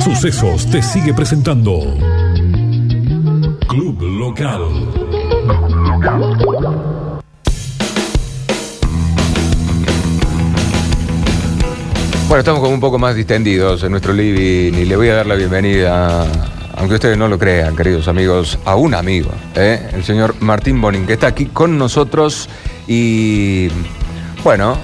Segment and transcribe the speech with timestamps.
[0.00, 1.80] Sucesos te sigue presentando
[3.68, 4.60] Club Local.
[12.28, 15.26] Bueno, estamos como un poco más distendidos en nuestro living y le voy a dar
[15.26, 16.26] la bienvenida,
[16.76, 19.90] aunque ustedes no lo crean, queridos amigos, a un amigo, ¿eh?
[19.92, 22.48] el señor Martín Bonin, que está aquí con nosotros
[22.86, 23.68] y,
[24.42, 24.76] bueno,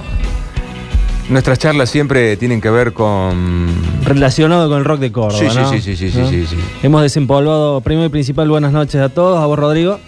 [1.31, 3.69] nuestras charlas siempre tienen que ver con...
[4.05, 5.39] Relacionado con el rock de Córdoba.
[5.39, 5.71] Sí, sí, ¿no?
[5.71, 6.29] sí, sí, sí, sí, ¿No?
[6.29, 6.57] sí, sí.
[6.83, 9.99] Hemos desempolvado, primero y principal, buenas noches a todos, a vos, Rodrigo.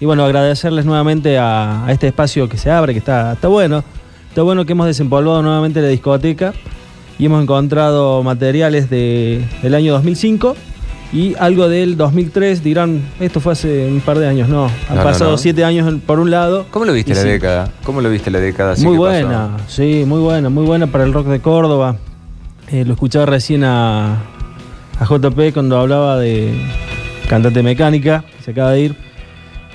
[0.00, 3.84] Y bueno, agradecerles nuevamente a, a este espacio que se abre, que está, está bueno.
[4.28, 6.52] Está bueno que hemos desempolvado nuevamente la discoteca
[7.18, 10.56] y hemos encontrado materiales de, del año 2005
[11.12, 12.62] y algo del 2003.
[12.64, 14.66] Dirán, esto fue hace un par de años, no.
[14.88, 15.38] Han No, pasado no.
[15.38, 16.66] siete años por un lado.
[16.70, 17.28] ¿Cómo lo viste la sí.
[17.28, 17.70] década?
[17.84, 18.72] ¿Cómo lo viste la década?
[18.72, 19.00] así Muy pasó?
[19.02, 21.96] buena, sí, muy buena, muy buena para el rock de Córdoba.
[22.70, 24.14] Eh, lo escuchaba recién a,
[24.98, 26.52] a JP cuando hablaba de
[27.28, 28.96] cantante mecánica, se acaba de ir,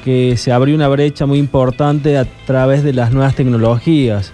[0.03, 4.31] que se abrió una brecha muy importante a través de las nuevas tecnologías.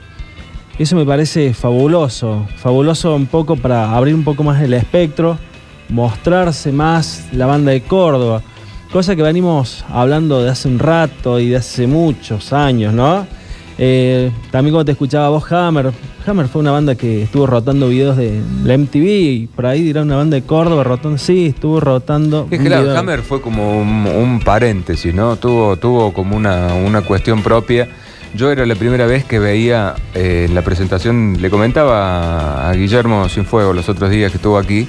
[0.80, 5.38] Eso me parece fabuloso, fabuloso un poco para abrir un poco más el espectro,
[5.94, 8.42] mostrarse más la banda de Córdoba,
[8.92, 13.26] cosa que venimos hablando de hace un rato y de hace muchos años, ¿no?
[13.78, 15.92] Eh, también cuando te escuchaba vos Hammer,
[16.26, 20.02] Hammer fue una banda que estuvo rotando videos de la MTV y por ahí dirá
[20.02, 22.48] una banda de Córdoba rotando, sí, estuvo rotando.
[22.50, 22.98] Es que claro.
[22.98, 25.36] Hammer fue como un, un paréntesis, ¿no?
[25.36, 27.88] Tuvo, tuvo como una, una cuestión propia.
[28.36, 33.74] Yo era la primera vez que veía eh, la presentación, le comentaba a Guillermo Sinfuego
[33.74, 34.88] los otros días que estuvo aquí,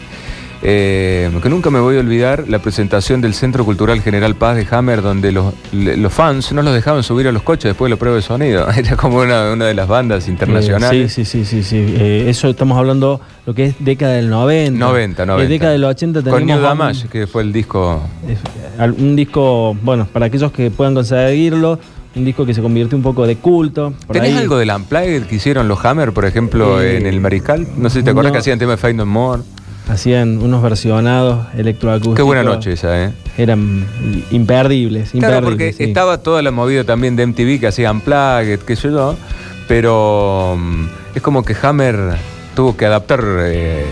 [0.66, 4.66] eh, que nunca me voy a olvidar la presentación del Centro Cultural General Paz de
[4.70, 5.52] Hammer, donde los,
[6.10, 8.66] fans no los dejaban subir a los coches después de la prueba de sonido.
[8.76, 11.18] Era como una, una de las bandas internacionales.
[11.18, 11.94] Eh, sí, sí, sí, sí, sí.
[11.98, 14.78] Eh, eso estamos hablando lo que es década del 90.
[14.78, 15.44] 90, 90.
[15.44, 18.00] Eh, década del 80 tenemos Con New Damage, que fue el disco
[18.98, 21.78] un disco, bueno, para aquellos que puedan conseguirlo,
[22.16, 23.92] un disco que se convirtió un poco de culto.
[24.10, 27.66] ¿Tenés ahí- algo del Unplugged que hicieron los Hammer, por ejemplo, Eh, en el Mariscal?
[27.76, 28.34] No sé si te acuerdas no.
[28.34, 29.42] que hacían tema de Find No More.
[29.88, 32.16] Hacían unos versionados electroacústicos.
[32.16, 33.12] Qué buena noche esa, ¿eh?
[33.36, 33.86] Eran
[34.30, 35.84] imperdibles, Claro, porque sí.
[35.84, 39.14] estaba toda la movida también de MTV que hacía Unplugged, qué sé yo,
[39.68, 40.84] pero mm,
[41.16, 41.96] es como que Hammer
[42.56, 43.22] tuvo que adaptar...
[43.40, 43.84] eh,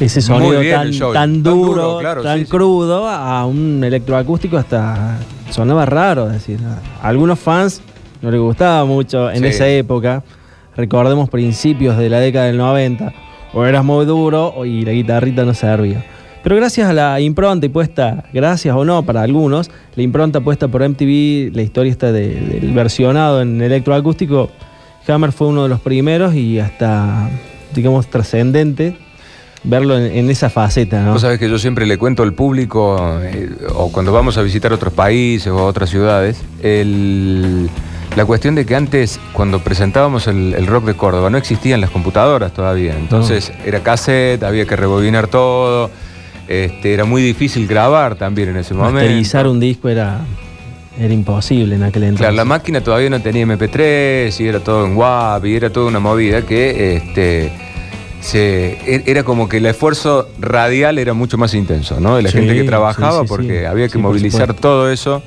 [0.00, 1.12] Ese sonido bien tan, el show.
[1.12, 2.46] tan Tan duro, claro, tan sí.
[2.46, 5.18] crudo, a un electroacústico hasta
[5.50, 6.26] sonaba raro.
[6.26, 6.58] Es decir,
[7.00, 7.80] a algunos fans
[8.22, 9.46] no les gustaba mucho en Sí.
[9.46, 10.24] esa época.
[10.76, 13.12] Recordemos principios de la década del 90.
[13.54, 16.04] O eras muy duro y la guitarrita no servía.
[16.42, 20.66] Pero gracias a la impronta y puesta, gracias o no para algunos, la impronta puesta
[20.68, 24.50] por MTV, la historia esta de- del versionado en electroacústico,
[25.06, 27.28] Hammer fue uno de los primeros y hasta,
[27.74, 28.96] digamos, trascendente
[29.64, 31.12] verlo en, en esa faceta, ¿no?
[31.12, 34.72] Vos sabés que yo siempre le cuento al público, eh, o cuando vamos a visitar
[34.72, 37.68] otros países o otras ciudades, el-
[38.16, 41.90] la cuestión de que antes, cuando presentábamos el, el rock de Córdoba, no existían las
[41.90, 42.94] computadoras todavía.
[42.96, 45.90] Entonces era cassette, había que rebobinar todo,
[46.48, 48.96] este, era muy difícil grabar también en ese momento.
[49.00, 50.20] Masterizar un disco era,
[51.00, 52.20] era imposible en aquel entonces.
[52.24, 55.86] Claro, la máquina todavía no tenía MP3 y era todo en WAV y era toda
[55.86, 57.50] una movida que este,
[58.20, 62.16] se, e- era como que el esfuerzo radial era mucho más intenso, ¿no?
[62.16, 65.22] De la Sí, gente que trabajaba sí, sí, porque había que movilizar todo eso.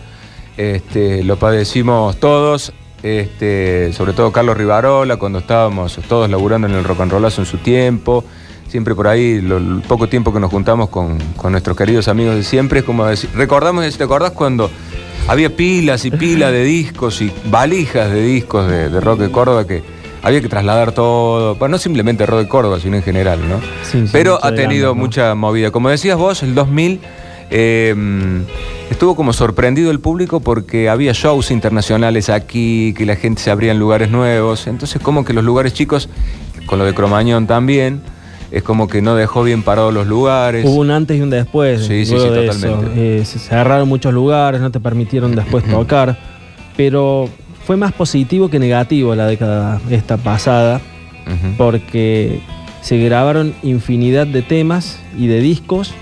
[0.58, 2.74] Este, lo padecimos todos,
[3.04, 7.46] este, sobre todo Carlos Rivarola, cuando estábamos todos laburando en el rock and rollazo en
[7.46, 8.24] su tiempo.
[8.68, 12.36] Siempre por ahí, lo, el poco tiempo que nos juntamos con, con nuestros queridos amigos
[12.36, 14.70] de siempre, es como decir, recordamos, ¿te acordás cuando
[15.28, 19.66] había pilas y pilas de discos y valijas de discos de, de rock de Córdoba
[19.68, 19.84] que
[20.26, 23.60] había que trasladar todo, bueno, no simplemente rock de Córdoba, sino en general, ¿no?
[23.84, 25.70] Sí, sí, Pero ha tenido mucha movida.
[25.70, 27.00] Como decías vos, el 2000
[27.50, 27.96] eh,
[28.90, 33.72] estuvo como sorprendido el público porque había shows internacionales aquí, que la gente se abría
[33.72, 34.68] en lugares nuevos.
[34.68, 36.10] Entonces, como que los lugares chicos,
[36.66, 38.02] con lo de Cromañón también,
[38.52, 40.66] es como que no dejó bien parados los lugares.
[40.66, 41.82] Hubo un antes y un después.
[41.86, 43.20] Sí, sí, sí, de totalmente.
[43.20, 46.18] Eh, se cerraron muchos lugares, no te permitieron después tocar.
[46.78, 47.30] Pero
[47.66, 50.82] fue más positivo que negativo la década esta pasada,
[51.58, 52.42] porque
[52.82, 55.94] se grabaron infinidad de temas y de discos.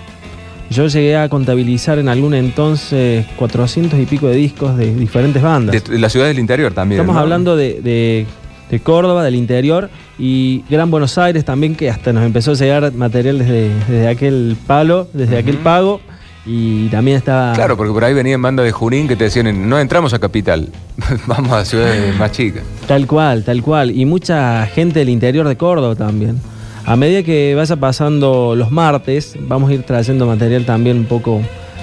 [0.74, 5.84] Yo llegué a contabilizar en algún entonces 400 y pico de discos de diferentes bandas.
[5.84, 7.00] De, la ciudad del interior también.
[7.00, 8.26] Estamos hablando de, de,
[8.72, 12.92] de, Córdoba, del interior y Gran Buenos Aires también, que hasta nos empezó a llegar
[12.94, 16.02] material desde, desde aquel palo, desde aquel pago.
[16.46, 17.54] Y también estaba.
[17.54, 20.70] Claro, porque por ahí venían bandas de Junín que te decían: no entramos a Capital,
[21.28, 22.64] vamos a ciudades más chicas.
[22.88, 23.92] Tal cual, tal cual.
[23.92, 26.42] Y mucha gente del interior de Córdoba también.
[26.86, 31.42] A medida que vaya pasando los martes, vamos a ir trayendo material también un poco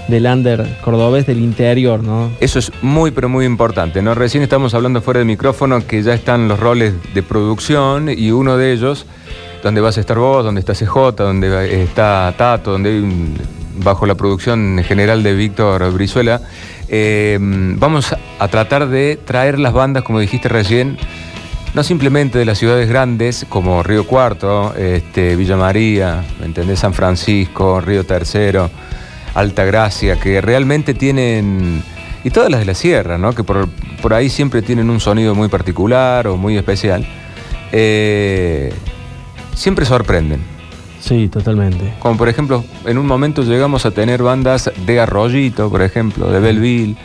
[0.09, 2.31] del under cordobés del interior, ¿no?
[2.41, 4.15] Eso es muy, pero muy importante, ¿no?
[4.15, 8.59] Recién estamos hablando fuera del micrófono que ya están los roles de producción y uno
[8.59, 9.07] de ellos,
[9.63, 13.03] donde vas a estar vos, donde está CJ, donde está Tato, donde
[13.83, 16.43] bajo la producción general de Víctor Brizuela,
[16.89, 20.99] eh, vamos a tratar de traer las bandas, como dijiste recién,
[21.75, 26.81] no simplemente de las ciudades grandes como Río Cuarto, este, Villa María, ¿entendés?
[26.81, 28.71] San Francisco, Río Tercero,
[29.35, 31.83] Alta Gracia, que realmente tienen,
[32.25, 33.33] y todas las de la sierra, ¿no?
[33.33, 33.69] que por,
[34.03, 37.07] por ahí siempre tienen un sonido muy particular o muy especial,
[37.73, 38.73] eh,
[39.55, 40.41] siempre sorprenden.
[41.01, 41.95] Sí, totalmente.
[41.99, 46.41] Como por ejemplo, en un momento llegamos a tener bandas de Arroyito, por ejemplo, de
[46.41, 46.97] Belleville,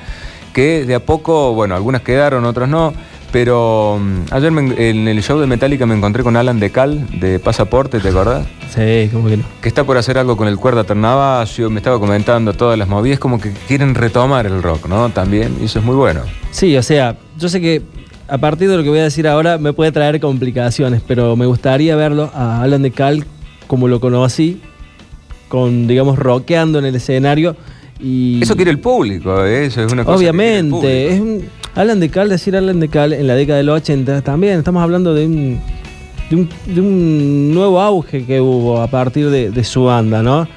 [0.54, 2.94] que de a poco, bueno, algunas quedaron, otras no.
[3.32, 8.00] Pero mm, ayer en el show de Metallica me encontré con Alan Decal de Pasaporte,
[8.00, 8.46] ¿te acordás?
[8.74, 9.44] Sí, como que no.
[9.62, 13.20] Que está por hacer algo con el cuerda Ternavasio, me estaba comentando todas las movidas,
[13.20, 15.10] como que quieren retomar el rock, ¿no?
[15.10, 16.22] También, y eso es muy bueno.
[16.52, 17.82] Sí, o sea, yo sé que
[18.28, 21.46] a partir de lo que voy a decir ahora me puede traer complicaciones, pero me
[21.46, 23.26] gustaría verlo a Alan Decal
[23.68, 24.62] como lo conocí,
[25.48, 27.56] con, digamos, rockeando en el escenario.
[28.00, 29.66] Y eso quiere el público, ¿eh?
[29.66, 30.18] eso es una cosa.
[30.18, 31.46] Obviamente, es un,
[31.76, 34.82] Alan de Cal, decir Alan de Cal en la década de los 80, también estamos
[34.82, 35.60] hablando de un,
[36.30, 40.48] de un, nuevo auge que hubo a partir de, su banda, ¿no?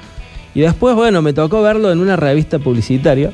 [0.55, 3.31] Y después, bueno, me tocó verlo en una revista publicitaria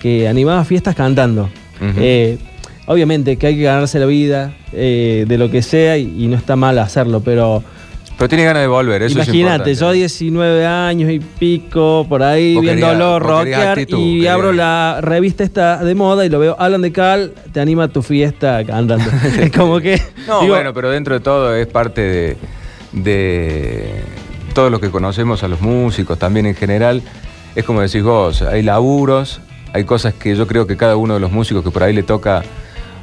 [0.00, 1.50] que animaba fiestas cantando.
[1.98, 2.38] Eh,
[2.86, 6.56] obviamente que hay que ganarse la vida eh, de lo que sea y no está
[6.56, 7.62] mal hacerlo, pero
[8.18, 13.18] pero tiene ganas de volver, eso Imagínate, yo 19 años y pico, por ahí viéndolo
[13.18, 17.60] rockear y abro la revista esta de moda y lo veo, Alan de Cal, te
[17.60, 19.04] anima a tu fiesta cantando.
[19.40, 20.00] es como que...
[20.26, 22.36] No, bueno, pero dentro de todo es parte de,
[22.92, 24.02] de
[24.54, 27.02] todo lo que conocemos a los músicos también en general.
[27.54, 29.40] Es como decís vos, hay laburos,
[29.74, 32.02] hay cosas que yo creo que cada uno de los músicos que por ahí le
[32.02, 32.42] toca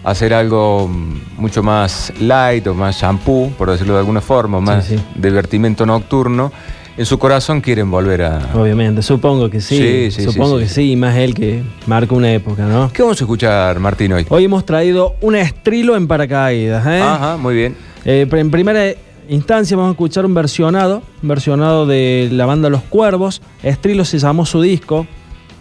[0.03, 0.89] hacer algo
[1.37, 6.51] mucho más light o más shampoo, por decirlo de alguna forma, más divertimento nocturno,
[6.95, 8.51] en su corazón quieren volver a.
[8.53, 10.11] Obviamente, supongo que sí.
[10.11, 12.91] supongo que sí, más él que marca una época, ¿no?
[12.93, 14.25] ¿Qué vamos a escuchar, Martín, hoy?
[14.29, 17.01] Hoy hemos traído un estrilo en paracaídas, ¿eh?
[17.01, 17.75] Ajá, muy bien.
[18.05, 18.93] Eh, en primera
[19.27, 23.41] instancia vamos a escuchar un versionado, un versionado de la banda Los Cuervos.
[23.63, 25.07] Estrilo se llamó su disco,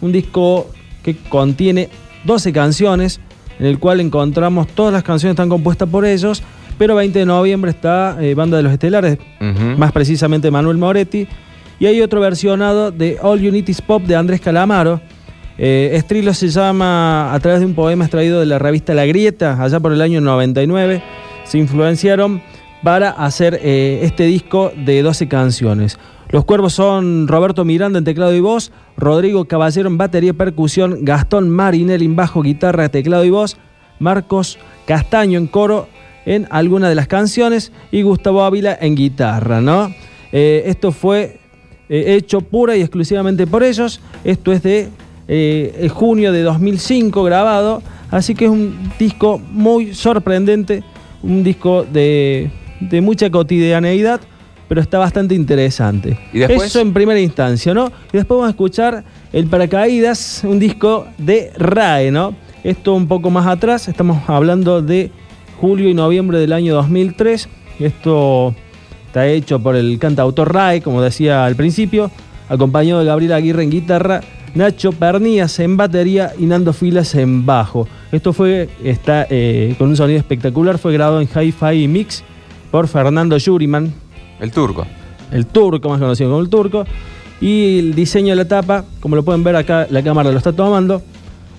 [0.02, 0.68] un disco
[1.02, 1.88] que contiene
[2.24, 3.20] 12 canciones
[3.58, 6.42] en el cual encontramos todas las canciones están compuestas por ellos,
[6.78, 9.18] pero 20 de noviembre está eh, Banda de los Estelares,
[9.76, 11.28] más precisamente Manuel Moretti,
[11.78, 15.00] y hay otro versionado de All Unities Pop de Andrés Calamaro.
[15.58, 19.62] Eh, Estrilo se llama a través de un poema extraído de la revista La Grieta,
[19.62, 21.02] allá por el año 99.
[21.44, 22.40] Se influenciaron
[22.82, 25.98] para hacer eh, este disco de 12 canciones.
[26.32, 31.04] Los cuervos son Roberto Miranda en teclado y voz, Rodrigo Caballero en batería y percusión,
[31.04, 33.58] Gastón Marinel en bajo, guitarra, teclado y voz,
[33.98, 35.88] Marcos Castaño en coro
[36.24, 39.94] en alguna de las canciones y Gustavo Ávila en guitarra, ¿no?
[40.32, 41.38] Eh, esto fue
[41.90, 44.00] eh, hecho pura y exclusivamente por ellos.
[44.24, 44.88] Esto es de
[45.28, 50.82] eh, junio de 2005 grabado, así que es un disco muy sorprendente,
[51.22, 54.22] un disco de, de mucha cotidianeidad
[54.72, 56.18] pero está bastante interesante.
[56.32, 56.68] ¿Y después?
[56.68, 57.92] Eso en primera instancia, ¿no?
[58.10, 62.34] Y después vamos a escuchar El Paracaídas, un disco de RAE, ¿no?
[62.64, 65.10] Esto un poco más atrás, estamos hablando de
[65.60, 67.50] julio y noviembre del año 2003.
[67.80, 68.54] Esto
[69.08, 72.10] está hecho por el cantautor RAE, como decía al principio,
[72.48, 74.22] acompañado de Gabriel Aguirre en guitarra,
[74.54, 77.86] Nacho Pernías en batería y Nando Filas en bajo.
[78.10, 82.24] Esto fue, está eh, con un sonido espectacular, fue grabado en Hi-Fi Mix
[82.70, 83.92] por Fernando Yuriman,
[84.42, 84.84] el turco.
[85.30, 86.84] El turco, más conocido como el turco.
[87.40, 90.52] Y el diseño de la tapa, como lo pueden ver acá, la cámara lo está
[90.52, 91.00] tomando.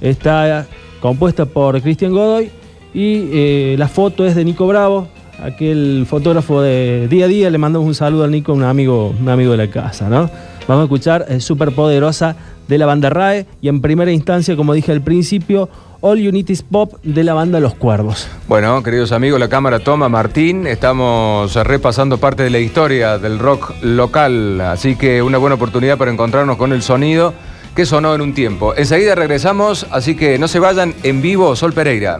[0.02, 0.68] Está
[1.02, 2.52] compuesta por Cristian Godoy.
[2.94, 5.08] Y eh, la foto es de Nico Bravo,
[5.42, 7.50] aquel fotógrafo de día a día.
[7.50, 10.30] Le mandamos un saludo al Nico, un amigo, un amigo de la casa, ¿no?
[10.68, 12.36] Vamos a escuchar eh, Súper Poderosa
[12.68, 13.48] de la banda RAE.
[13.62, 15.70] Y en primera instancia, como dije al principio,
[16.06, 18.28] All Unities Pop de la banda Los Cuervos.
[18.50, 20.68] Bueno, queridos amigos, la cámara toma Martín.
[20.68, 26.12] Estamos repasando parte de la historia del rock local, así que una buena oportunidad para
[26.12, 27.34] encontrarnos con el sonido
[27.74, 28.76] que sonó en un tiempo.
[28.76, 32.20] Enseguida regresamos, así que no se vayan en vivo, Sol Pereira.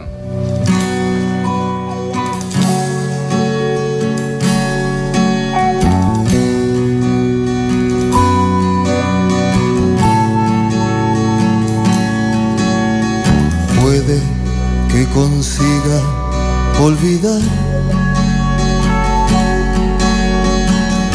[15.24, 15.98] Consiga
[16.80, 17.40] olvidar.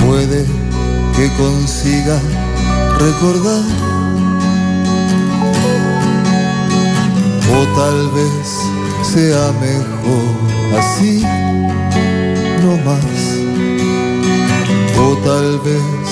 [0.06, 0.46] Puede
[1.16, 2.18] que consiga
[2.98, 3.64] recordar
[7.58, 8.48] O tal vez
[9.02, 10.30] sea mejor
[10.80, 11.24] así,
[12.64, 13.22] no más.
[15.06, 16.08] O tal vez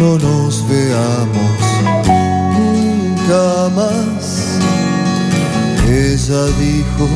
[0.00, 1.60] no nos veamos
[2.58, 4.40] nunca más.
[5.90, 7.08] Ella dijo,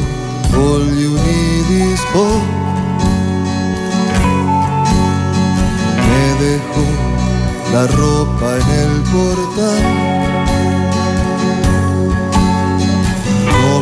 [0.57, 2.01] all you need is
[6.09, 6.87] Me dejó
[7.73, 10.05] la ropa en el portal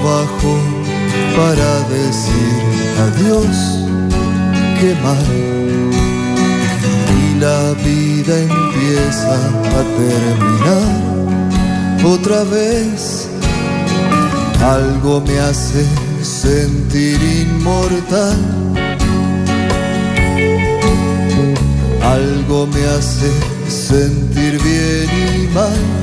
[0.02, 0.54] bajo
[1.36, 2.54] para decir
[3.06, 3.56] adiós,
[4.78, 5.26] qué mal.
[7.22, 10.90] Y la vida empieza a terminar
[12.04, 13.28] otra vez.
[14.62, 15.84] Algo me hace
[16.24, 18.38] sentir inmortal.
[22.02, 23.30] Algo me hace
[23.68, 25.08] sentir bien
[25.42, 26.02] y mal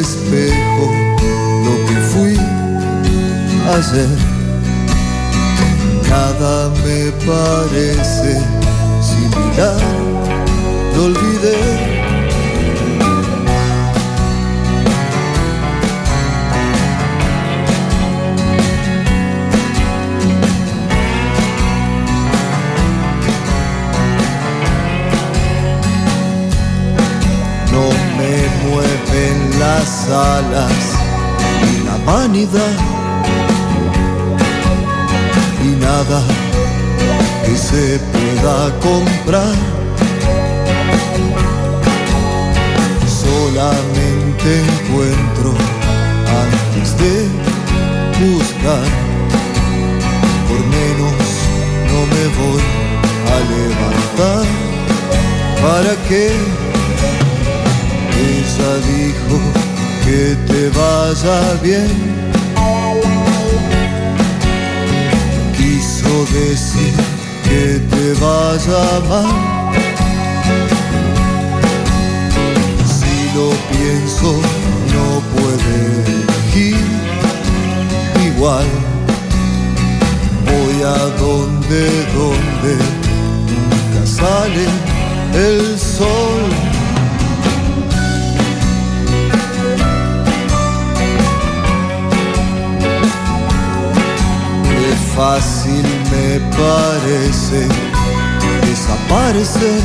[0.00, 0.92] espejo
[1.64, 2.36] lo que fui
[3.76, 4.08] ayer.
[6.08, 8.40] Nada me parece
[9.02, 9.80] similar,
[10.94, 11.97] lo olvidé.
[35.64, 36.22] Y nada
[37.44, 39.54] que se pueda comprar.
[43.06, 45.52] Solamente encuentro
[46.44, 47.28] antes de
[48.24, 48.88] buscar,
[50.48, 51.16] por menos
[51.90, 52.62] no me voy
[53.34, 54.46] a levantar.
[55.60, 56.30] ¿Para qué?
[58.16, 59.36] Ella dijo
[60.04, 62.17] que te vaya bien.
[65.56, 66.94] Quiso decir
[67.44, 69.72] que te vaya mal.
[72.96, 74.30] Si lo pienso,
[74.94, 76.86] no puede elegir
[78.26, 78.66] igual.
[80.46, 81.82] Voy a donde,
[82.16, 82.72] donde
[83.48, 84.64] nunca sale
[85.34, 86.77] el sol
[95.18, 95.82] fácil
[96.12, 97.66] me parece
[98.64, 99.82] desaparecer.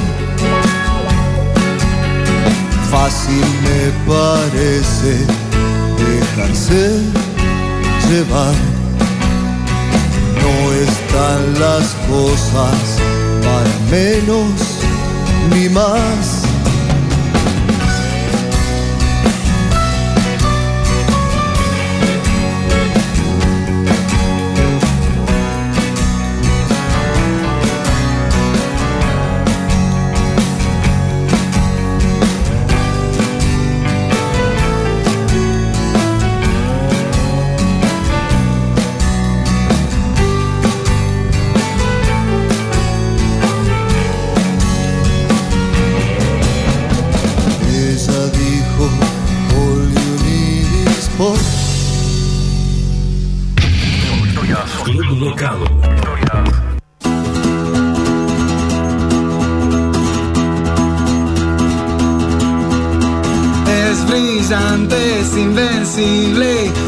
[2.92, 3.82] Fácil me
[4.14, 5.12] parece
[6.12, 7.02] dejarse
[8.08, 8.56] llevar.
[10.44, 10.56] No
[10.88, 12.80] están las cosas
[13.42, 14.54] para menos
[15.52, 16.43] ni más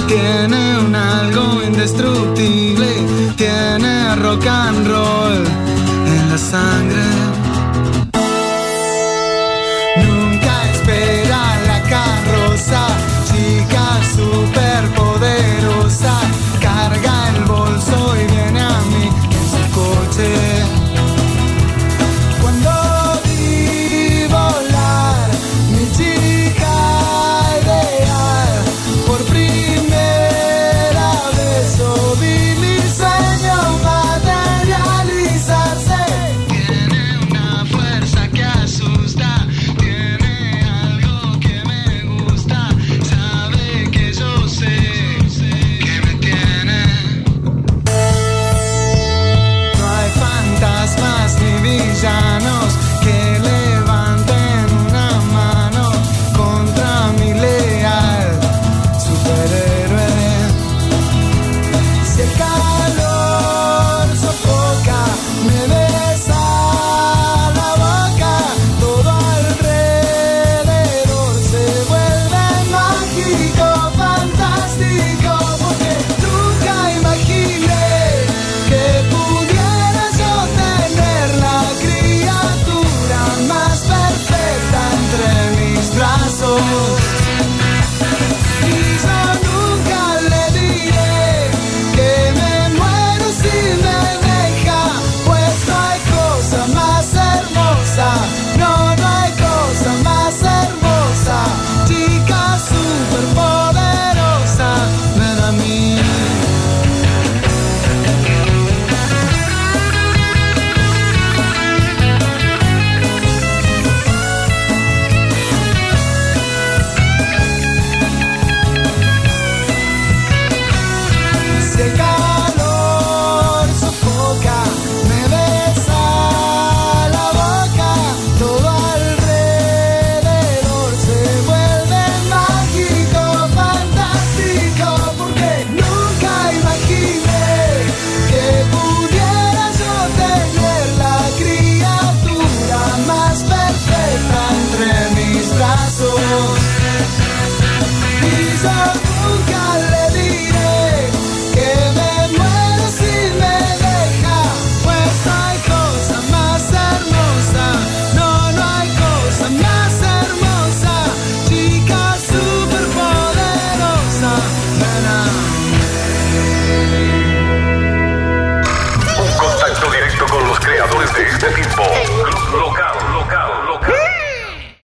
[0.07, 5.14] tiene un algo indestructible, tiene rock and roll.